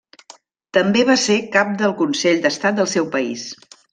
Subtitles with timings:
[0.77, 3.47] També va ser cap del Consell d'Estat del seu país.